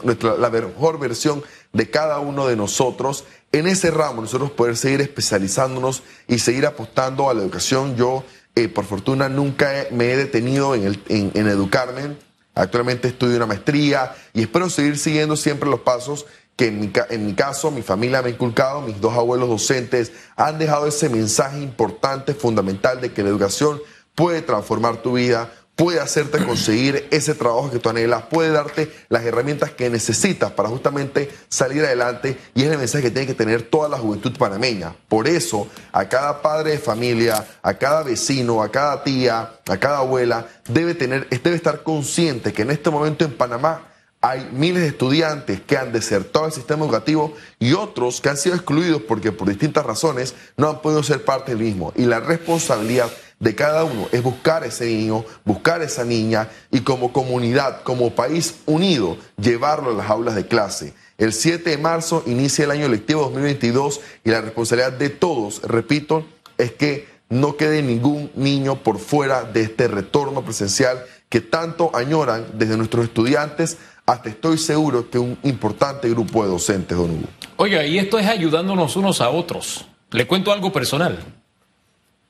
nuestra, 0.04 0.37
la 0.37 0.50
mejor 0.50 1.00
versión 1.00 1.43
de 1.72 1.90
cada 1.90 2.20
uno 2.20 2.46
de 2.46 2.54
nosotros. 2.54 3.25
En 3.50 3.66
ese 3.66 3.90
ramo 3.90 4.22
nosotros 4.22 4.52
poder 4.52 4.76
seguir 4.76 5.00
especializándonos 5.00 6.04
y 6.28 6.38
seguir 6.38 6.64
apostando 6.64 7.28
a 7.28 7.34
la 7.34 7.43
educación. 7.43 7.96
Yo, 7.96 8.22
eh, 8.54 8.69
por 8.69 8.84
fortuna, 8.84 9.28
nunca 9.28 9.72
me 9.90 10.12
he 10.12 10.16
detenido 10.16 10.76
en, 10.76 11.00
en 11.08 11.49
educarme 11.49 12.27
Actualmente 12.58 13.06
estudio 13.06 13.37
una 13.37 13.46
maestría 13.46 14.16
y 14.34 14.43
espero 14.43 14.69
seguir 14.69 14.99
siguiendo 14.99 15.37
siempre 15.37 15.70
los 15.70 15.81
pasos 15.81 16.26
que 16.56 16.66
en 16.66 16.81
mi, 16.81 16.93
en 17.10 17.25
mi, 17.25 17.34
caso 17.34 17.71
mi 17.71 17.83
familia 17.83 18.21
me 18.21 18.30
ha 18.30 18.33
inculcado, 18.33 18.80
mis 18.80 19.00
dos 19.00 19.14
abuelos 19.14 19.49
docentes 19.49 20.11
han 20.35 20.59
dejado 20.59 20.88
ese 20.88 21.09
mensaje 21.09 21.61
importante, 21.61 22.35
fundamental 22.35 23.00
de 23.00 23.12
que 23.12 23.23
la 23.23 23.28
educación 23.28 23.80
puede 24.16 24.42
transformar 24.42 24.97
tu 25.02 25.12
vida, 25.12 25.52
puede 25.78 26.00
hacerte 26.00 26.44
conseguir 26.44 27.06
ese 27.12 27.37
trabajo 27.37 27.70
que 27.70 27.78
tú 27.78 27.88
anhelas, 27.88 28.25
puede 28.25 28.50
darte 28.50 28.92
las 29.08 29.25
herramientas 29.25 29.70
que 29.70 29.88
necesitas 29.88 30.50
para 30.50 30.68
justamente 30.68 31.30
salir 31.49 31.85
adelante 31.85 32.37
y 32.52 32.64
es 32.64 32.73
el 32.73 32.78
mensaje 32.78 33.04
que 33.04 33.11
tiene 33.12 33.28
que 33.28 33.35
tener 33.35 33.62
toda 33.62 33.88
la 33.88 33.97
juventud 33.97 34.37
panameña. 34.37 34.97
Por 35.08 35.28
eso, 35.28 35.68
a 35.92 36.08
cada 36.08 36.42
padre 36.42 36.73
de 36.73 36.78
familia, 36.78 37.47
a 37.62 37.75
cada 37.75 38.02
vecino, 38.02 38.61
a 38.61 38.73
cada 38.73 39.04
tía, 39.04 39.52
a 39.68 39.76
cada 39.76 39.99
abuela, 39.99 40.49
debe, 40.66 40.97
tener, 40.97 41.28
debe 41.28 41.54
estar 41.54 41.85
consciente 41.85 42.52
que 42.52 42.62
en 42.62 42.73
este 42.73 42.90
momento 42.90 43.25
en 43.25 43.37
Panamá 43.37 43.85
hay 44.20 44.50
miles 44.52 44.82
de 44.82 44.88
estudiantes 44.88 45.61
que 45.61 45.76
han 45.76 45.92
desertado 45.92 46.47
el 46.47 46.52
sistema 46.52 46.85
educativo 46.85 47.35
y 47.61 47.75
otros 47.75 48.20
que 48.20 48.28
han 48.28 48.37
sido 48.37 48.56
excluidos 48.56 49.02
porque 49.02 49.30
por 49.30 49.49
distintas 49.49 49.87
razones 49.87 50.35
no 50.56 50.68
han 50.68 50.82
podido 50.82 51.04
ser 51.04 51.25
parte 51.25 51.54
del 51.54 51.62
mismo. 51.62 51.92
Y 51.94 52.04
la 52.04 52.18
responsabilidad 52.18 53.12
de 53.40 53.54
cada 53.54 53.85
uno 53.85 54.09
es 54.12 54.23
buscar 54.23 54.64
ese 54.64 54.87
niño, 54.87 55.25
buscar 55.45 55.83
esa 55.83 56.04
niña 56.04 56.49
y 56.71 56.80
como 56.80 57.12
comunidad, 57.12 57.83
como 57.83 58.11
país 58.11 58.57
unido, 58.66 59.16
llevarlo 59.40 59.90
a 59.90 59.95
las 59.95 60.11
aulas 60.11 60.35
de 60.35 60.47
clase. 60.47 60.95
El 61.18 61.33
7 61.33 61.71
de 61.71 61.78
marzo 61.78 62.23
inicia 62.26 62.64
el 62.64 62.71
año 62.71 62.88
lectivo 62.88 63.23
2022 63.23 64.00
y 64.25 64.30
la 64.30 64.40
responsabilidad 64.40 64.92
de 64.92 65.11
todos, 65.11 65.62
repito, 65.62 66.26
es 66.59 66.73
que 66.73 67.07
no 67.28 67.57
quede 67.57 67.83
ningún 67.83 68.30
niño 68.35 68.83
por 68.83 68.99
fuera 68.99 69.45
de 69.45 69.62
este 69.62 69.87
retorno 69.88 70.42
presencial 70.45 71.04
que 71.28 71.40
tanto 71.40 71.90
añoran 71.95 72.47
desde 72.54 72.76
nuestros 72.76 73.04
estudiantes 73.04 73.78
hasta 74.07 74.30
estoy 74.30 74.57
seguro 74.57 75.11
que 75.11 75.18
un 75.18 75.38
importante 75.42 76.09
grupo 76.09 76.42
de 76.42 76.50
docentes, 76.50 76.97
don 76.97 77.11
Hugo. 77.11 77.28
Oiga, 77.57 77.85
y 77.85 77.99
esto 77.99 78.18
es 78.18 78.26
ayudándonos 78.26 78.97
unos 78.97 79.21
a 79.21 79.28
otros. 79.28 79.85
Le 80.11 80.26
cuento 80.26 80.50
algo 80.50 80.73
personal 80.73 81.18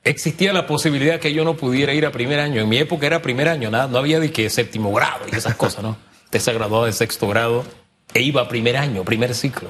existía 0.03 0.53
la 0.53 0.65
posibilidad 0.67 1.19
que 1.19 1.33
yo 1.33 1.43
no 1.43 1.55
pudiera 1.55 1.93
ir 1.93 2.05
a 2.05 2.11
primer 2.11 2.39
año. 2.39 2.61
En 2.61 2.69
mi 2.69 2.77
época 2.77 3.07
era 3.07 3.21
primer 3.21 3.47
año, 3.47 3.69
nada, 3.69 3.87
no 3.87 3.97
había 3.97 4.19
de 4.19 4.31
que 4.31 4.49
séptimo 4.49 4.91
grado 4.93 5.25
y 5.31 5.35
esas 5.35 5.55
cosas, 5.55 5.83
¿no? 5.83 5.97
Usted 6.25 6.39
se 6.39 6.53
graduó 6.53 6.85
de 6.85 6.93
sexto 6.93 7.27
grado 7.27 7.65
e 8.13 8.21
iba 8.21 8.41
a 8.41 8.47
primer 8.47 8.77
año, 8.77 9.03
primer 9.03 9.33
ciclo. 9.35 9.69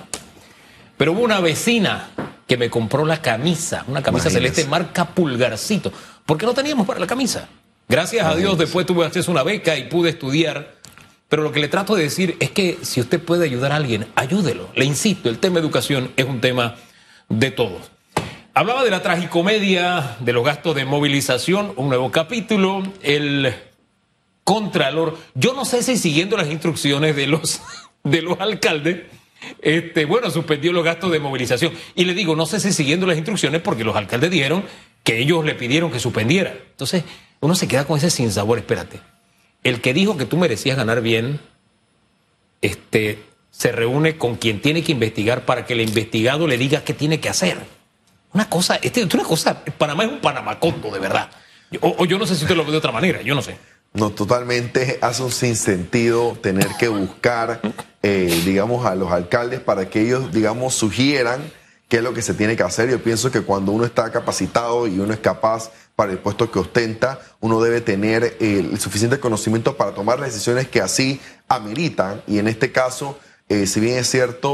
Pero 0.97 1.13
hubo 1.13 1.21
una 1.21 1.39
vecina 1.39 2.09
que 2.47 2.57
me 2.57 2.69
compró 2.69 3.05
la 3.05 3.21
camisa, 3.21 3.85
una 3.87 4.01
camisa 4.01 4.29
celeste 4.29 4.65
marca 4.65 5.05
pulgarcito, 5.05 5.93
porque 6.25 6.45
no 6.45 6.53
teníamos 6.53 6.85
para 6.85 6.99
la 6.99 7.07
camisa. 7.07 7.47
Gracias 7.87 8.25
a 8.25 8.35
Dios 8.35 8.57
después 8.57 8.85
tuve 8.85 9.05
acceso 9.05 9.31
a 9.31 9.33
una 9.33 9.43
beca 9.43 9.77
y 9.77 9.85
pude 9.85 10.11
estudiar 10.11 10.75
Pero 11.29 11.43
lo 11.43 11.51
que 11.51 11.59
le 11.59 11.67
trato 11.67 11.95
de 11.95 12.03
decir 12.03 12.35
es 12.39 12.49
que 12.49 12.79
si 12.81 12.99
usted 12.99 13.21
puede 13.21 13.45
ayudar 13.45 13.71
a 13.71 13.75
alguien, 13.75 14.07
ayúdelo. 14.15 14.69
Le 14.75 14.83
insisto, 14.83 15.29
el 15.29 15.37
tema 15.37 15.59
educación 15.59 16.11
es 16.17 16.25
un 16.25 16.41
tema 16.41 16.75
de 17.29 17.51
todos. 17.51 17.91
Hablaba 18.59 18.83
de 18.83 18.91
la 18.91 19.01
tragicomedia, 19.01 20.17
de 20.19 20.33
los 20.33 20.43
gastos 20.43 20.75
de 20.75 20.83
movilización, 20.83 21.71
un 21.77 21.87
nuevo 21.87 22.11
capítulo, 22.11 22.83
el 23.01 23.55
contralor. 24.43 25.17
Yo 25.33 25.53
no 25.53 25.63
sé 25.63 25.81
si 25.81 25.95
siguiendo 25.95 26.35
las 26.35 26.49
instrucciones 26.49 27.15
de 27.15 27.25
los, 27.25 27.61
de 28.03 28.21
los 28.21 28.37
alcaldes, 28.41 29.03
este, 29.61 30.03
bueno, 30.03 30.29
suspendió 30.29 30.73
los 30.73 30.83
gastos 30.83 31.09
de 31.09 31.19
movilización. 31.21 31.71
Y 31.95 32.03
le 32.03 32.13
digo, 32.13 32.35
no 32.35 32.45
sé 32.45 32.59
si 32.59 32.73
siguiendo 32.73 33.07
las 33.07 33.15
instrucciones, 33.15 33.61
porque 33.61 33.85
los 33.85 33.95
alcaldes 33.95 34.29
dijeron 34.29 34.65
que 35.05 35.19
ellos 35.19 35.45
le 35.45 35.55
pidieron 35.55 35.89
que 35.89 36.01
suspendiera. 36.01 36.53
Entonces, 36.71 37.05
uno 37.39 37.55
se 37.55 37.69
queda 37.69 37.87
con 37.87 37.97
ese 37.97 38.09
sinsabor, 38.09 38.57
espérate. 38.57 38.99
El 39.63 39.79
que 39.79 39.93
dijo 39.93 40.17
que 40.17 40.25
tú 40.25 40.35
merecías 40.35 40.75
ganar 40.75 40.99
bien, 40.99 41.39
este, 42.61 43.23
se 43.51 43.71
reúne 43.71 44.17
con 44.17 44.35
quien 44.35 44.59
tiene 44.59 44.83
que 44.83 44.91
investigar 44.91 45.45
para 45.45 45.65
que 45.65 45.71
el 45.71 45.79
investigado 45.79 46.45
le 46.45 46.57
diga 46.57 46.83
qué 46.83 46.93
tiene 46.93 47.21
que 47.21 47.29
hacer. 47.29 47.78
Una 48.33 48.49
cosa, 48.49 48.75
este, 48.81 49.03
una 49.03 49.23
cosa, 49.23 49.63
Panamá 49.77 50.03
es 50.03 50.11
un 50.11 50.21
panamacondo, 50.21 50.91
de 50.91 50.99
verdad. 50.99 51.29
O, 51.81 52.05
yo 52.05 52.17
no 52.17 52.25
sé 52.25 52.35
si 52.35 52.43
usted 52.43 52.55
lo 52.55 52.65
ve 52.65 52.71
de 52.71 52.77
otra 52.77 52.91
manera, 52.91 53.21
yo 53.21 53.35
no 53.35 53.41
sé. 53.41 53.57
No, 53.93 54.11
totalmente 54.11 54.99
hace 55.01 55.23
un 55.23 55.31
sinsentido 55.31 56.37
tener 56.41 56.67
que 56.77 56.87
buscar, 56.89 57.59
eh, 58.03 58.41
digamos, 58.45 58.85
a 58.85 58.95
los 58.95 59.11
alcaldes 59.11 59.59
para 59.59 59.89
que 59.89 60.01
ellos, 60.01 60.31
digamos, 60.31 60.75
sugieran 60.75 61.41
qué 61.87 61.97
es 61.97 62.03
lo 62.03 62.13
que 62.13 62.21
se 62.21 62.35
tiene 62.35 62.55
que 62.55 62.63
hacer. 62.63 62.89
Yo 62.89 63.01
pienso 63.01 63.31
que 63.31 63.41
cuando 63.41 63.71
uno 63.71 63.85
está 63.85 64.11
capacitado 64.11 64.85
y 64.87 64.99
uno 64.99 65.11
es 65.11 65.19
capaz 65.19 65.71
para 65.95 66.11
el 66.11 66.19
puesto 66.19 66.51
que 66.51 66.59
ostenta, 66.59 67.19
uno 67.39 67.59
debe 67.59 67.81
tener 67.81 68.37
el 68.39 68.79
suficiente 68.79 69.19
conocimiento 69.19 69.75
para 69.75 69.91
tomar 69.91 70.19
las 70.19 70.31
decisiones 70.31 70.67
que 70.67 70.81
así 70.81 71.19
ameritan. 71.47 72.21
Y 72.27 72.37
en 72.37 72.47
este 72.47 72.71
caso, 72.71 73.17
eh, 73.49 73.65
si 73.65 73.79
bien 73.79 73.97
es 73.97 74.09
cierto, 74.09 74.53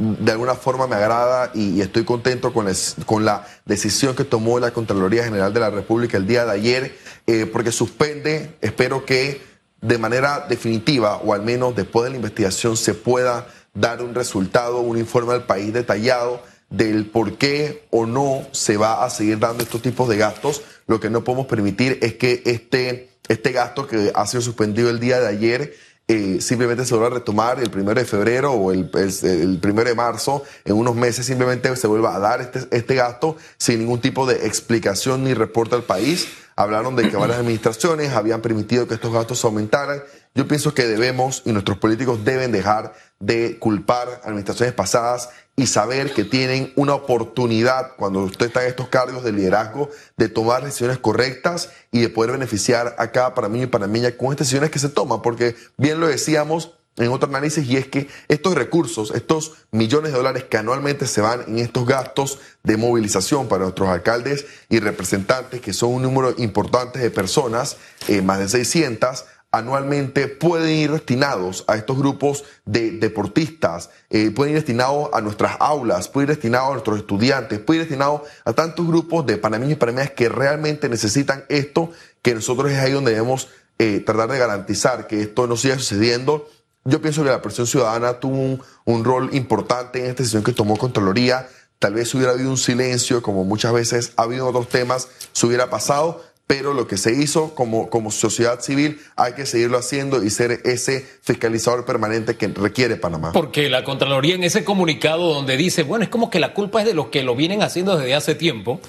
de 0.00 0.32
alguna 0.32 0.54
forma 0.54 0.86
me 0.86 0.96
agrada 0.96 1.50
y, 1.54 1.80
estoy 1.80 2.04
contento 2.04 2.52
con, 2.52 3.24
la 3.24 3.46
decisión 3.66 4.16
que 4.16 4.24
tomó 4.24 4.58
la 4.58 4.70
Contraloría 4.70 5.24
General 5.24 5.52
de 5.52 5.60
la 5.60 5.70
República 5.70 6.16
el 6.16 6.26
día 6.26 6.46
de 6.46 6.52
ayer, 6.52 6.96
eh, 7.26 7.46
porque 7.46 7.70
suspende, 7.70 8.56
espero 8.62 9.04
que 9.04 9.42
de 9.82 9.98
manera 9.98 10.46
definitiva 10.48 11.16
o 11.18 11.34
al 11.34 11.42
menos 11.42 11.76
después 11.76 12.04
de 12.04 12.10
la 12.10 12.16
investigación 12.16 12.76
se 12.76 12.94
pueda 12.94 13.46
dar 13.74 14.02
un 14.02 14.14
resultado, 14.14 14.80
un 14.80 14.98
informe 14.98 15.34
al 15.34 15.44
país 15.44 15.72
detallado 15.72 16.42
del 16.70 17.06
por 17.06 17.36
qué 17.36 17.86
o 17.90 18.06
no 18.06 18.46
se 18.52 18.76
va 18.76 19.04
a 19.04 19.10
seguir 19.10 19.38
dando 19.38 19.62
estos 19.62 19.82
tipos 19.82 20.08
de 20.08 20.16
gastos. 20.16 20.62
Lo 20.86 20.98
que 20.98 21.10
no 21.10 21.24
podemos 21.24 21.46
permitir 21.46 21.98
es 22.00 22.14
que 22.14 22.42
este, 22.46 23.10
este 23.28 23.52
gasto 23.52 23.86
que 23.86 24.12
ha 24.14 24.26
sido 24.26 24.40
suspendido 24.40 24.88
el 24.88 25.00
día 25.00 25.20
de 25.20 25.28
ayer 25.28 25.74
eh, 26.12 26.40
simplemente 26.40 26.84
se 26.84 26.92
vuelva 26.94 27.06
a 27.06 27.18
retomar 27.20 27.60
el 27.60 27.70
primero 27.70 28.00
de 28.00 28.04
febrero 28.04 28.50
o 28.50 28.72
el, 28.72 28.90
el, 29.22 29.58
primero 29.60 29.88
de 29.88 29.94
marzo, 29.94 30.42
en 30.64 30.74
unos 30.74 30.96
meses 30.96 31.24
simplemente 31.24 31.76
se 31.76 31.86
vuelva 31.86 32.16
a 32.16 32.18
dar 32.18 32.40
este, 32.40 32.66
este 32.72 32.96
gasto 32.96 33.36
sin 33.58 33.78
ningún 33.78 34.00
tipo 34.00 34.26
de 34.26 34.44
explicación 34.48 35.22
ni 35.22 35.34
reporte 35.34 35.76
al 35.76 35.84
país. 35.84 36.26
Hablaron 36.56 36.96
de 36.96 37.08
que 37.08 37.16
varias 37.16 37.38
administraciones 37.40 38.10
habían 38.10 38.40
permitido 38.40 38.88
que 38.88 38.94
estos 38.94 39.12
gastos 39.12 39.44
aumentaran. 39.44 40.02
Yo 40.34 40.48
pienso 40.48 40.74
que 40.74 40.88
debemos 40.88 41.42
y 41.44 41.52
nuestros 41.52 41.78
políticos 41.78 42.24
deben 42.24 42.50
dejar 42.50 42.92
de 43.20 43.60
culpar 43.60 44.20
administraciones 44.24 44.74
pasadas 44.74 45.28
y 45.60 45.66
saber 45.66 46.14
que 46.14 46.24
tienen 46.24 46.72
una 46.74 46.94
oportunidad 46.94 47.94
cuando 47.98 48.20
usted 48.20 48.46
está 48.46 48.62
en 48.62 48.70
estos 48.70 48.88
cargos 48.88 49.22
de 49.22 49.30
liderazgo 49.30 49.90
de 50.16 50.30
tomar 50.30 50.64
decisiones 50.64 50.96
correctas 50.96 51.68
y 51.92 52.00
de 52.00 52.08
poder 52.08 52.32
beneficiar 52.32 52.94
a 52.96 53.12
cada 53.12 53.34
panameño 53.34 53.64
y 53.64 53.66
panameña 53.66 54.16
con 54.16 54.28
estas 54.28 54.46
decisiones 54.46 54.70
que 54.70 54.78
se 54.78 54.88
toman, 54.88 55.20
porque 55.20 55.54
bien 55.76 56.00
lo 56.00 56.08
decíamos 56.08 56.78
en 56.96 57.12
otro 57.12 57.28
análisis 57.28 57.68
y 57.68 57.76
es 57.76 57.88
que 57.88 58.08
estos 58.28 58.54
recursos, 58.54 59.12
estos 59.14 59.52
millones 59.70 60.12
de 60.12 60.16
dólares 60.16 60.44
que 60.44 60.56
anualmente 60.56 61.06
se 61.06 61.20
van 61.20 61.42
en 61.46 61.58
estos 61.58 61.84
gastos 61.84 62.38
de 62.62 62.78
movilización 62.78 63.46
para 63.46 63.64
nuestros 63.64 63.90
alcaldes 63.90 64.46
y 64.70 64.80
representantes, 64.80 65.60
que 65.60 65.74
son 65.74 65.90
un 65.90 66.02
número 66.02 66.34
importante 66.38 66.98
de 66.98 67.10
personas, 67.10 67.76
eh, 68.08 68.22
más 68.22 68.38
de 68.38 68.48
600, 68.48 69.26
anualmente 69.52 70.28
pueden 70.28 70.70
ir 70.76 70.92
destinados 70.92 71.64
a 71.66 71.76
estos 71.76 71.98
grupos 71.98 72.44
de 72.64 72.92
deportistas, 72.92 73.90
eh, 74.08 74.30
pueden 74.30 74.52
ir 74.52 74.58
destinados 74.60 75.08
a 75.12 75.20
nuestras 75.20 75.56
aulas, 75.58 76.08
pueden 76.08 76.30
ir 76.30 76.36
destinados 76.36 76.68
a 76.68 76.72
nuestros 76.72 76.98
estudiantes, 76.98 77.58
pueden 77.58 77.82
ir 77.82 77.88
destinados 77.88 78.22
a 78.44 78.52
tantos 78.52 78.86
grupos 78.86 79.26
de 79.26 79.38
panameños 79.38 79.72
y 79.72 79.76
panameñas 79.76 80.12
que 80.12 80.28
realmente 80.28 80.88
necesitan 80.88 81.44
esto, 81.48 81.90
que 82.22 82.34
nosotros 82.34 82.70
es 82.70 82.78
ahí 82.78 82.92
donde 82.92 83.12
debemos 83.12 83.48
eh, 83.78 84.00
tratar 84.00 84.28
de 84.30 84.38
garantizar 84.38 85.06
que 85.06 85.22
esto 85.22 85.46
no 85.46 85.56
siga 85.56 85.76
sucediendo. 85.78 86.48
Yo 86.84 87.02
pienso 87.02 87.24
que 87.24 87.30
la 87.30 87.42
presión 87.42 87.66
ciudadana 87.66 88.20
tuvo 88.20 88.36
un, 88.36 88.62
un 88.84 89.04
rol 89.04 89.30
importante 89.32 89.98
en 89.98 90.06
esta 90.06 90.22
decisión 90.22 90.44
que 90.44 90.52
tomó 90.52 90.76
Contraloría. 90.76 91.48
Tal 91.78 91.94
vez 91.94 92.14
hubiera 92.14 92.32
habido 92.32 92.50
un 92.50 92.58
silencio, 92.58 93.22
como 93.22 93.44
muchas 93.44 93.72
veces 93.72 94.12
ha 94.16 94.22
habido 94.22 94.46
otros 94.46 94.68
temas, 94.68 95.08
se 95.32 95.46
hubiera 95.46 95.70
pasado, 95.70 96.22
pero 96.50 96.74
lo 96.74 96.88
que 96.88 96.96
se 96.96 97.12
hizo 97.12 97.54
como, 97.54 97.88
como 97.90 98.10
sociedad 98.10 98.58
civil 98.58 99.00
hay 99.14 99.34
que 99.34 99.46
seguirlo 99.46 99.78
haciendo 99.78 100.24
y 100.24 100.30
ser 100.30 100.60
ese 100.64 101.06
fiscalizador 101.22 101.86
permanente 101.86 102.36
que 102.36 102.48
requiere 102.48 102.96
Panamá. 102.96 103.30
Porque 103.30 103.70
la 103.70 103.84
Contraloría 103.84 104.34
en 104.34 104.42
ese 104.42 104.64
comunicado 104.64 105.32
donde 105.32 105.56
dice, 105.56 105.84
bueno, 105.84 106.02
es 106.02 106.08
como 106.08 106.28
que 106.28 106.40
la 106.40 106.52
culpa 106.52 106.80
es 106.80 106.86
de 106.88 106.94
los 106.94 107.06
que 107.06 107.22
lo 107.22 107.36
vienen 107.36 107.62
haciendo 107.62 107.96
desde 107.96 108.16
hace 108.16 108.34
tiempo, 108.34 108.80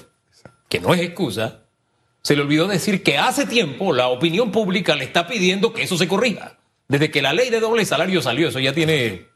que 0.68 0.80
no 0.80 0.92
es 0.92 1.02
excusa, 1.02 1.60
se 2.20 2.34
le 2.34 2.42
olvidó 2.42 2.66
decir 2.66 3.04
que 3.04 3.16
hace 3.16 3.46
tiempo 3.46 3.92
la 3.92 4.08
opinión 4.08 4.50
pública 4.50 4.96
le 4.96 5.04
está 5.04 5.28
pidiendo 5.28 5.72
que 5.72 5.84
eso 5.84 5.96
se 5.96 6.08
corrija. 6.08 6.58
Desde 6.88 7.12
que 7.12 7.22
la 7.22 7.32
ley 7.32 7.48
de 7.50 7.60
doble 7.60 7.84
salario 7.84 8.20
salió, 8.22 8.48
eso 8.48 8.58
ya 8.58 8.72
tiene, 8.72 9.26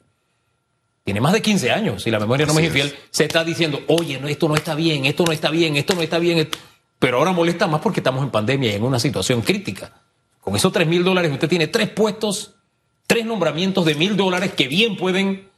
tiene 1.05 1.21
más 1.21 1.33
de 1.33 1.43
15 1.43 1.71
años, 1.71 2.03
si 2.03 2.11
la 2.11 2.19
memoria 2.19 2.45
no 2.45 2.55
me 2.55 2.63
es 2.63 2.67
infiel, 2.67 2.93
se 3.09 3.23
está 3.23 3.45
diciendo, 3.45 3.85
oye, 3.87 4.19
no, 4.19 4.27
esto 4.27 4.49
no 4.49 4.57
está 4.57 4.75
bien, 4.75 5.05
esto 5.05 5.23
no 5.25 5.31
está 5.31 5.49
bien, 5.49 5.77
esto 5.77 5.95
no 5.95 6.03
está 6.03 6.19
bien. 6.19 6.39
Esto... 6.39 6.59
Pero 6.99 7.19
ahora 7.19 7.33
molesta 7.33 7.67
más 7.67 7.81
porque 7.81 8.01
estamos 8.01 8.23
en 8.23 8.31
pandemia 8.31 8.73
y 8.73 8.75
en 8.75 8.83
una 8.83 8.99
situación 8.99 9.43
crítica. 9.43 9.93
Con 10.41 10.57
esos 10.57 10.73
3 10.73 10.87
mil 10.87 11.05
dólares 11.05 11.33
usted 11.33 11.49
tiene 11.49 11.67
tres 11.67 11.91
puestos, 11.91 12.55
tres 13.07 13.27
nombramientos 13.27 13.85
de 13.85 13.95
mil 13.95 14.17
dólares 14.17 14.53
que 14.53 14.69
bien 14.69 14.97
pueden 14.97 15.49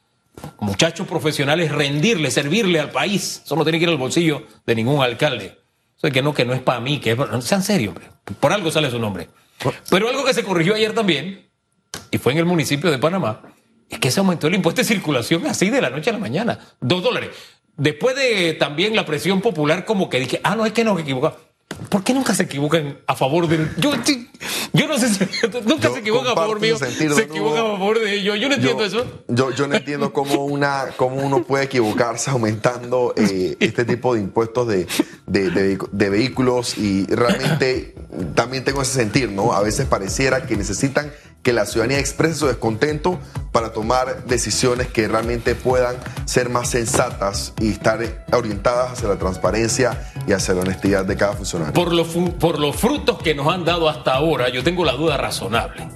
muchachos 0.61 1.07
profesionales 1.07 1.73
rendirle, 1.73 2.31
servirle 2.31 2.81
al 2.81 2.91
país. 2.91 3.43
Eso 3.45 3.57
no 3.57 3.65
tiene 3.65 3.79
que 3.79 3.85
ir 3.85 3.91
al 3.91 3.99
bolsillo 3.99 4.45
de 4.67 4.75
ningún 4.75 5.03
alcalde. 5.03 5.59
Eso 5.97 6.13
que 6.13 6.23
no, 6.23 6.33
que 6.33 6.45
no 6.45 6.55
es 6.55 6.61
para 6.61 6.81
mí, 6.81 7.01
que 7.01 7.13
es 7.13 7.17
para... 7.17 7.41
Sean 7.41 7.63
serios, 7.63 7.91
hombre. 7.91 8.09
Por 8.39 8.53
algo 8.53 8.71
sale 8.71 8.91
su 8.91 8.99
nombre. 8.99 9.29
Pero 9.91 10.09
algo 10.09 10.25
que 10.25 10.35
se 10.35 10.45
corrigió 10.45 10.75
ayer 10.75 10.95
también, 10.95 11.49
y 12.11 12.19
fue 12.19 12.33
en 12.33 12.39
el 12.39 12.45
municipio 12.45 12.91
de 12.91 12.99
Panamá, 12.99 13.43
es 13.89 13.99
que 13.99 14.11
se 14.11 14.21
aumentó 14.21 14.47
el 14.47 14.55
impuesto 14.55 14.81
de 14.81 14.85
circulación 14.85 15.47
así 15.47 15.71
de 15.71 15.81
la 15.81 15.91
noche 15.91 16.11
a 16.11 16.13
la 16.13 16.19
mañana. 16.19 16.59
Dos 16.81 17.03
dólares. 17.03 17.31
Después 17.79 18.17
de 18.17 18.55
también 18.55 18.97
la 18.97 19.07
presión 19.07 19.41
popular, 19.41 19.85
como 19.85 20.11
que 20.11 20.19
dije, 20.19 20.41
ah, 20.43 20.57
no, 20.57 20.67
es 20.67 20.73
que 20.73 20.83
no 20.83 20.95
me 20.95 21.03
equivoca. 21.03 21.35
¿Por 21.89 22.03
qué 22.03 22.13
nunca 22.13 22.35
se 22.35 22.43
equivocan 22.43 22.99
a 23.07 23.15
favor 23.15 23.47
del.? 23.47 23.71
Yo, 23.77 23.93
yo 24.73 24.89
no 24.89 24.99
sé 24.99 25.09
si. 25.09 25.25
Nunca 25.65 25.91
se 25.91 26.01
equivocan 26.01 26.33
a 26.33 26.35
favor 26.35 26.61
mío. 26.61 26.77
se 26.77 27.23
equivocan 27.23 27.67
a 27.67 27.71
favor 27.71 28.01
de 28.01 28.15
ellos. 28.15 28.39
Yo 28.41 28.49
no 28.49 28.57
entiendo 28.57 28.85
eso. 28.85 29.07
Yo, 29.29 29.53
yo 29.53 29.69
no 29.69 29.77
entiendo 29.77 30.13
cómo, 30.13 30.45
una, 30.45 30.87
cómo 30.97 31.17
uno 31.17 31.45
puede 31.45 31.65
equivocarse 31.65 32.31
aumentando 32.31 33.15
eh, 33.17 33.57
este 33.61 33.85
tipo 33.85 34.15
de 34.15 34.21
impuestos 34.21 34.67
de, 34.67 34.87
de, 35.27 35.51
de, 35.51 35.79
de, 35.93 36.11
vehículos 36.11 36.77
y 36.79 37.07
realmente 37.07 37.95
también 38.35 38.65
tengo 38.65 38.83
ese 38.83 38.95
sentir, 38.95 39.31
¿no? 39.31 39.53
A 39.53 39.63
veces 39.63 39.87
pareciera 39.87 40.47
que 40.47 40.57
necesitan 40.57 41.13
que 41.43 41.53
la 41.53 41.67
ciudadanía 41.67 41.99
exprese 41.99 42.35
su 42.35 42.47
descontento 42.47 43.19
para 43.53 43.73
tomar 43.73 44.25
decisiones 44.25 44.89
que 44.89 45.09
realmente 45.09 45.55
puedan 45.55 45.97
ser 46.27 46.49
más 46.49 46.71
sensatas 46.71 47.55
y 47.61 47.71
estar 47.71 48.27
orientadas 48.33 48.93
hacia 48.93 49.09
la 49.09 49.17
transparencia 49.17 50.11
y 50.27 50.33
hacia 50.33 50.55
la 50.55 50.61
honestidad 50.61 51.05
de 51.05 51.17
cada 51.17 51.33
funcionario. 51.33 51.73
Por, 51.73 51.93
lo 51.93 52.05
por 52.05 52.59
los 52.59 52.77
frutos 52.77 53.23
que 53.23 53.35
nos 53.35 53.53
han 53.53 53.65
dado 53.65 53.89
hasta 53.89 54.15
ahora, 54.15 54.49
yo 54.49 54.63
tengo 54.63 54.85
la 54.85 54.93
duda 54.93 55.17
razonable. 55.17 55.89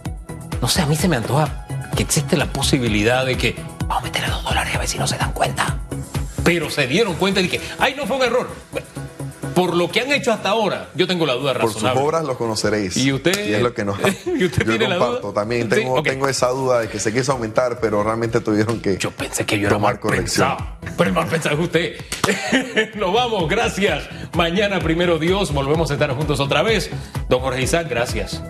No 0.61 0.69
sé, 0.69 0.83
a 0.83 0.87
mí 0.87 0.97
se 0.97 1.09
me 1.09 1.17
antoja 1.17 1.67
que 1.97 2.03
existe 2.03 2.37
la 2.37 2.47
posibilidad 2.47 3.27
de 3.27 3.37
que 3.37 3.57
vamos 3.81 3.99
a 3.99 4.01
meterle 4.03 4.29
dos 4.29 4.45
dólares 4.45 4.75
a 4.75 4.79
ver 4.79 4.89
si 4.89 4.99
no 4.99 5.07
se 5.07 5.19
dan 5.19 5.33
cuenta. 5.33 5.79
Pero 6.45 6.71
se 6.71 6.87
dieron 6.87 7.15
cuenta 7.15 7.41
de 7.41 7.49
que, 7.49 7.61
ay, 7.79 7.95
no 7.97 8.07
fue 8.07 8.17
un 8.17 8.23
error 8.23 8.49
por 9.55 9.75
lo 9.75 9.91
que 9.91 10.01
han 10.01 10.13
hecho 10.13 10.33
hasta 10.33 10.51
ahora, 10.51 10.89
yo 10.95 11.07
tengo 11.07 11.27
la 11.27 11.35
duda 11.35 11.53
razonable. 11.55 11.83
Por 11.83 11.93
sus 11.93 12.03
obras 12.03 12.25
los 12.25 12.37
conoceréis. 12.37 12.97
Y 12.97 13.13
usted. 13.13 13.49
Y 13.49 13.55
es 13.55 13.63
lo 13.63 13.75
que 13.75 13.85
nos. 13.85 13.99
¿Y 14.27 14.45
usted 14.45 14.65
yo 14.65 14.79
tiene 14.79 14.87
comparto. 14.87 15.13
la 15.15 15.21
duda? 15.21 15.35
También 15.35 15.69
tengo, 15.69 16.03
tengo 16.03 16.29
esa 16.29 16.49
duda 16.49 16.81
de 16.81 16.89
que 16.89 16.99
se 16.99 17.13
quiso 17.13 17.33
aumentar, 17.33 17.79
pero 17.81 18.03
realmente 18.03 18.41
tuvieron 18.41 18.81
que. 18.81 18.99
Yo 18.99 19.11
pensé 19.11 19.45
que 19.45 19.59
yo 19.59 19.69
era 19.69 19.79
mal 19.79 19.99
corrección. 20.01 20.57
pensado. 20.57 20.77
Pero 20.97 21.09
el 21.09 21.15
mal 21.15 21.27
pensado 21.29 21.57
es 21.57 21.61
usted. 21.63 21.97
Nos 22.95 23.13
vamos, 23.13 23.49
gracias. 23.49 24.09
Mañana, 24.35 24.81
primero 24.81 25.19
Dios, 25.19 25.53
volvemos 25.53 25.91
a 25.91 25.95
estar 25.95 26.11
juntos 26.15 26.41
otra 26.41 26.63
vez. 26.63 26.91
Don 27.29 27.41
Jorge 27.41 27.63
Isaac, 27.63 27.87
gracias. 27.89 28.43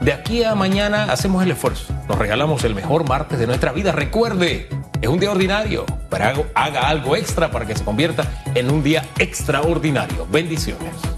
De 0.00 0.12
aquí 0.12 0.44
a 0.44 0.54
mañana 0.54 1.04
hacemos 1.04 1.42
el 1.42 1.50
esfuerzo. 1.50 1.92
Nos 2.08 2.18
regalamos 2.18 2.62
el 2.64 2.74
mejor 2.74 3.06
martes 3.08 3.38
de 3.38 3.46
nuestra 3.46 3.72
vida. 3.72 3.92
Recuerde, 3.92 4.68
es 5.00 5.08
un 5.08 5.18
día 5.18 5.30
ordinario, 5.30 5.84
pero 6.10 6.46
haga 6.54 6.88
algo 6.88 7.16
extra 7.16 7.50
para 7.50 7.66
que 7.66 7.76
se 7.76 7.84
convierta 7.84 8.42
en 8.54 8.70
un 8.70 8.82
día 8.82 9.04
extraordinario. 9.18 10.26
Bendiciones. 10.30 11.17